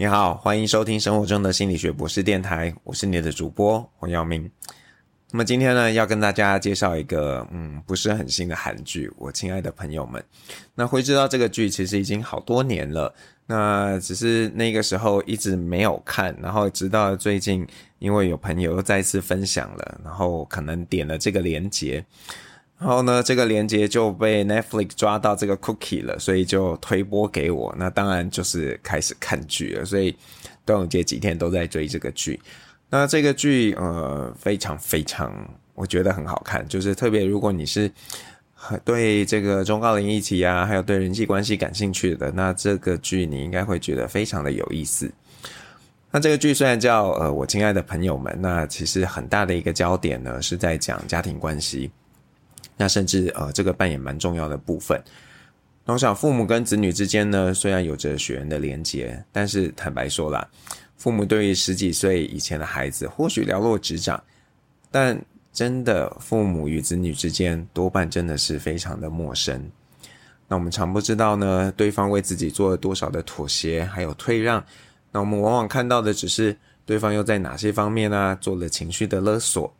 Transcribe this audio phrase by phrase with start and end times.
[0.00, 4.50] 你好，欢迎收听生活中的心理学博士电台，我是你的主播黄耀明。
[5.30, 9.12] 那么今天呢，要跟大家介绍一个嗯，不是很新的韩剧。
[9.18, 10.24] 我亲爱的朋友们，
[10.74, 22.02] 那会知道这个剧其实已经好多年了，那只是那个时候一直没有看，然后直到最近，因为有朋友又再次分享了，然后可能点了这个连结。
[22.80, 27.74] 然后呢，这个连接就被 Netflix 抓到这个 cookie 了，所以就推播给我。
[27.78, 30.16] 那当然就是开始看剧了，所以
[30.64, 32.40] 端午节几天都在追这个剧。
[32.88, 35.30] 那这个剧呃非常非常，
[35.74, 36.66] 我觉得很好看。
[36.68, 37.90] 就是特别如果你是
[38.82, 45.12] 对这个中高龄议题啊，还有对人际关系感兴趣的，那这个剧你应该会觉得非常的有意思。
[46.10, 51.90] 那这个剧虽然叫呃我亲爱的朋友们，那其实很大的一个焦点呢是在讲家庭关系。
[52.80, 54.98] 那甚至呃，这个扮演蛮重要的部分。
[55.84, 60.48] 那我想，父母跟子女之间呢，虽然有着血缘的连结，但是坦白说啦，
[60.96, 64.22] 父母对于十几岁以前的孩子或许了若指掌，
[64.90, 69.62] 但真的父母与子女之间多半真的是非常的陌生。
[70.48, 74.64] 那我们常不知道呢，对方为自己做了多少的妥协，还有退让。
[75.12, 79.70] 那我们往往看到的只是对方又在哪些方面呢、做了情绪的勒索。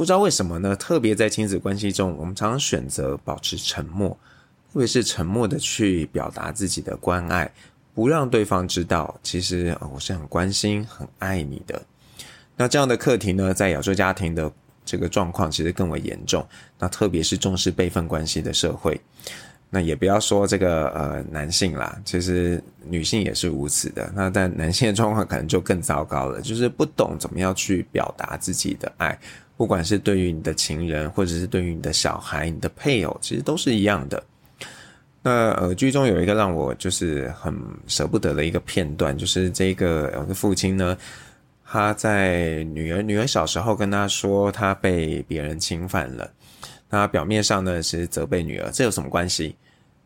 [0.00, 0.74] 不知道为什么呢？
[0.74, 4.08] 特别在亲子关系中，我们常常选择保持沉默，
[4.72, 7.52] 特别是沉默的去表达自己的关爱，
[7.92, 11.82] 不让对方知道，其实我是很关心、很爱你的。
[12.56, 14.50] 那这样的课题呢，在亚洲家庭的
[14.86, 16.48] 这个状况其实更为严重。
[16.78, 18.98] 那特别是重视辈分关系的社会，
[19.72, 24.12] 那也不要说这个呃男性啦，其实女性也是如此的。
[24.14, 29.16] 那但男性的状况可能就更糟糕了，就是不懂怎么样去表达自己的爱。
[29.56, 34.22] 不管是对于你的情人，或者是对于你的小孩、你的配偶，其实都是一样的。
[35.22, 37.54] 那呃，剧中有一个让我就是很
[37.86, 40.96] 舍不得的一个片段，就是这个有个父亲呢，
[41.62, 46.30] 他在女儿女儿小时候跟他说他被别人侵犯了，
[46.90, 49.56] 那表面上呢是责备女儿，这有什么关系？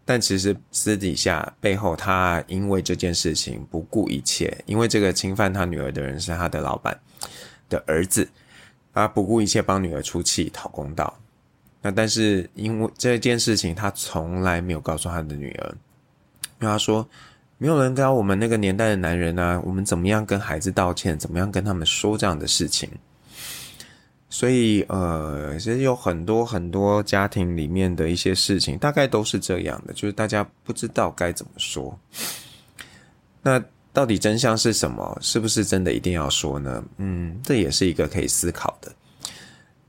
[0.04, 6.96] 但其实私底下背后，他因为这件事情不顾一切，因为这个侵犯他女儿的人是他的老板
[7.68, 8.28] 的儿子。
[8.92, 11.18] 他不顾一切帮女儿出气讨公道，
[11.82, 15.74] 那但是因为这件事情，他从来没有告诉他的女儿，
[16.60, 17.04] 因为他说
[17.58, 22.88] 没有人教我们那个年代的男人啊，我们怎么样跟孩子道歉，怎么样跟他们说这样的事情。
[24.34, 31.96] 所以呃，其实有很多很多家庭里面的一些事情，大概都是这样的，就是大家不知道该怎么说。
[33.40, 33.62] 那。
[33.94, 35.16] 到底真相是什么？
[35.20, 36.84] 是不是真的一定要说呢？
[36.96, 38.92] 嗯，这也是一个可以思考的。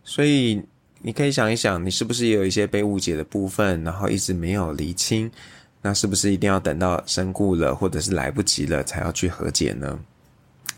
[0.04, 0.62] 所以
[1.02, 5.32] 你可以想一想，你是不是也有一些被误解的部分，然后一直没有厘清？
[5.82, 10.00] 那是不是一定要等到身故了，或者是来不及了，才要去和解呢？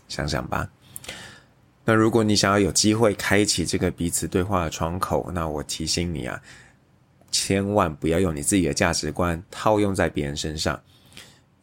[0.08, 0.66] 想想吧。
[1.88, 6.38] 那如果你想要有机会开启这个彼此对话的窗口，那我提醒你啊，
[7.30, 10.78] 千万不要用你自己的价值观套用在别人身上。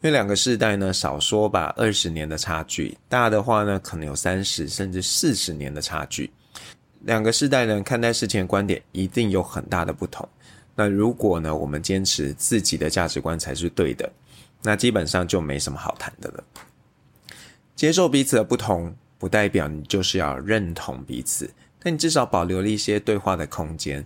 [0.00, 6.28] 为两个世代呢，少说吧，二十年的差距，大的话呢，可能有三十甚至四十年的差距。
[7.02, 10.28] 两个世代呢，看待事情的观点一定有很大的不同。
[10.74, 14.12] 那如果呢，我们坚持自己的价值观才是对的，
[14.64, 16.42] 那基本上就没什么好谈的了。
[17.76, 21.50] 接受彼此的不同，不代表你就是要认同彼此，
[21.80, 24.04] 但你至少保留了一些对话的空间。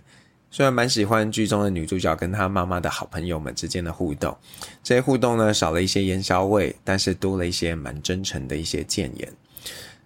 [0.49, 4.37] 虽然蛮喜欢剧中的女主角跟她妈妈的好朋友们之间的互动，
[4.83, 9.31] 这些互动呢，少了一些烟硝味，但是多了一些蛮真诚的一些谏言。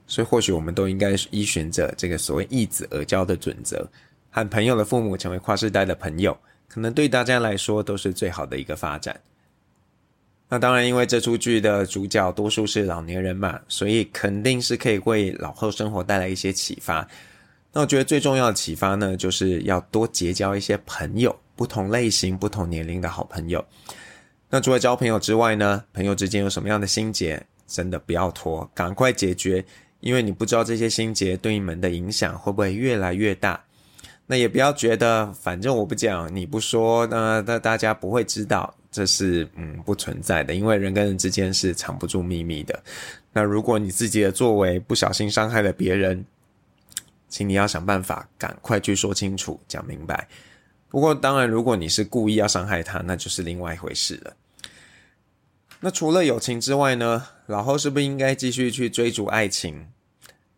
[0.05, 3.89] 所以或许我们都应该依循着这个所谓易子而教的准则，
[4.29, 9.19] 和朋友的父母成为跨世代的朋友，可能对大家来说都是最好的一个发展。
[10.47, 17.07] 那当然，因为这出剧的主角多数是老年人嘛，所以肯定是可以为老后生活带来一些启发。
[17.73, 23.65] 那我觉得最重要的启发呢，就是要多结交一些朋友，不同类型、不同年龄的好朋友。
[24.49, 29.65] 那除了交朋友之外呢，朋友之间有什么样的心结，真的不要拖，赶快解决，
[29.99, 33.59] 因为你不知道这些心结对你们的影响会不会越来越大。
[34.27, 42.81] 那也不要觉得反正我不讲，你不说，那那大家不会知道，这是嗯不存在的，因为人跟人之间是藏不住秘密的。
[43.33, 46.25] 那如果你自己的作为不小心伤害了别人，
[47.27, 50.25] 请你要想办法，赶快去说清楚、讲明白。
[50.87, 54.33] 不过，当然，如果你是故意要伤害他，那就是另外一回事了。
[55.81, 59.87] 那除了友情之外呢，老后是不是应该继续去追逐爱情？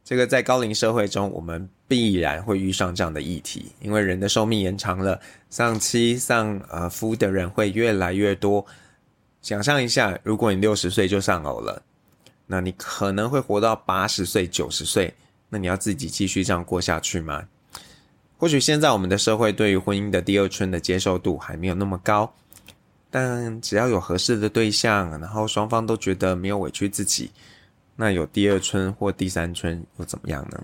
[0.04, 5.20] 这个在高龄社会中，我们必然会遇上这样的议题，因为人的寿命延长了，
[5.50, 8.66] 丧妻丧呃夫的人会越来越多。
[9.42, 11.82] 想象一下，如果你六十岁就丧偶了，
[12.46, 15.14] 那你可能会活到八十岁、九十岁，
[15.48, 17.48] 那你要自己继续这样过下去吗？
[18.38, 22.32] 或许现在我们的社会对于婚姻的第二春的接受度还没有那么高，
[23.10, 27.32] 但只要有合适的对象，然后双方都觉得没有委屈自己，
[27.96, 30.62] 那有第二春或第三春又怎么样呢？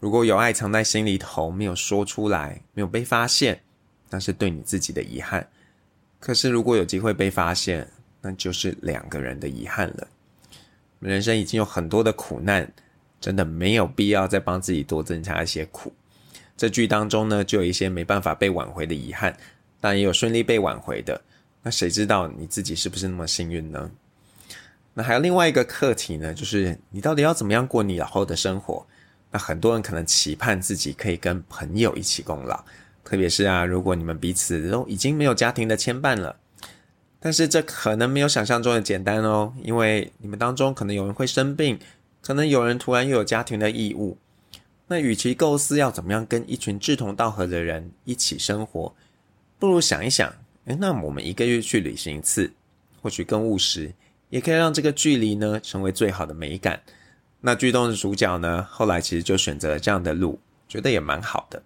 [0.00, 3.60] 如果有爱藏在心里头，没有说出来，没有被发现，
[4.08, 5.46] 那是对你自己的遗憾。
[6.18, 7.86] 可是如果有机会被发现，
[8.22, 10.08] 那就是两个人的遗憾了。
[11.00, 12.70] 人生已经有很多的苦难，
[13.20, 15.92] 真的没有必要再帮自己多增加一些苦。
[16.56, 19.36] 这剧当中呢，就有一些没办法被挽回的遗憾，
[19.80, 21.20] 但也有顺利被挽回的。
[21.62, 23.90] 那谁知道你自己是不是那么幸运呢？
[24.94, 28.86] 那还有另外一个课题呢，就是你到底要怎么样过你老后的生活？
[29.30, 32.64] 那很多人可能期盼自己可以跟朋友一起共老，
[33.04, 36.36] 特别是啊，如果你们彼此都已经没有家庭的牵绊了。
[37.20, 41.78] 但是这可能没有想象中的简单哦，因为你们当中可能有人会生病，
[42.22, 44.16] 可能有人突然又有家庭的义务。
[44.88, 48.92] 那与其构思要怎么样跟一群志同道合的人一起生活，
[49.58, 50.34] 不如想一想，
[50.64, 52.50] 诶，那我们一个月去旅行一次，
[53.00, 53.92] 或许更务实，
[54.30, 56.80] 也可以让这个距离呢成为最好的美感。
[57.40, 60.38] 那剧中的主角呢，后来其实就选择了这样的路，
[60.68, 61.62] 觉得也蛮好的。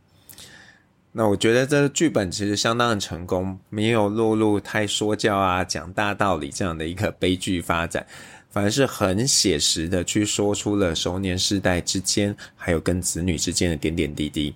[1.17, 8.05] 那我觉得这剧本其实相当的成功，没有落入太说教啊、讲大道理这样的一个悲剧发展，
[8.51, 14.55] 反而是很写实的去说出了熟年世代之间，还有跟子女之间的点点滴滴。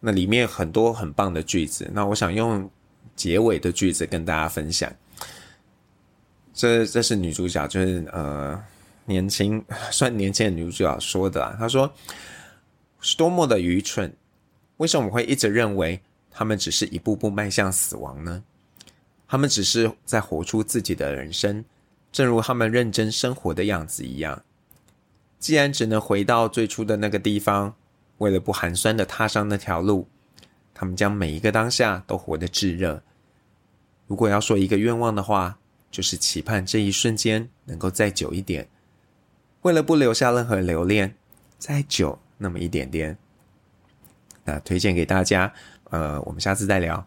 [0.00, 2.70] 那里面很多很棒的句子，那我想用
[3.16, 4.90] 结尾的句子跟大家分享。
[6.52, 8.62] 这这是女主角，就是呃
[9.10, 11.92] 年轻 算年轻的女主角说的啦，她说
[13.02, 14.14] ：“是多么的愚蠢。”
[14.78, 18.42] 为什么我会一直认为他们只是一步步迈向死亡呢？
[19.26, 21.64] 他们只是在活出自己的人生，
[22.10, 24.42] 正如他们认真生活的样子一样。
[25.38, 27.74] 既然只能回到最初的那个地方，
[28.18, 30.08] 为了不寒酸的踏上那条路，
[30.72, 33.02] 他们将每一个当下都活得炙热。
[34.06, 35.58] 如果要说一个愿望的话，
[35.90, 38.68] 就是期盼这一瞬间能够再久一点。
[39.62, 41.14] 为了不留下任何留恋，
[41.58, 43.16] 再久那么一点点。
[44.44, 45.52] 那推荐给大家，
[45.90, 47.06] 呃，我们下次再聊。